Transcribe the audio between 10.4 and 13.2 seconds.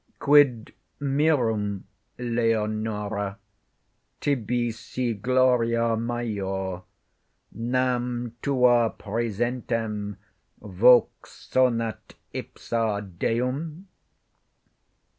vox sonat ipsa